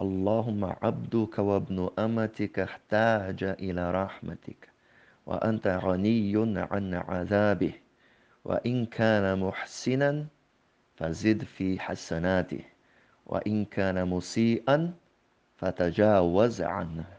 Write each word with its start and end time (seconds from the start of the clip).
اللهم 0.00 0.64
عبدك 0.64 1.38
وابن 1.38 1.90
أمتك 1.98 2.58
احتاج 2.58 3.44
إلى 3.44 3.90
رحمتك 3.90 4.68
وأنت 5.26 5.66
غني 5.82 6.32
عن 6.56 6.94
عذابه 6.94 7.72
وإن 8.44 8.86
كان 8.86 9.38
محسنا 9.38 10.26
فزد 10.96 11.44
في 11.44 11.80
حسناته 11.80 12.64
وإن 13.26 13.64
كان 13.64 14.08
مسيئا 14.08 14.94
فتجاوز 15.56 16.62
عنه. 16.62 17.17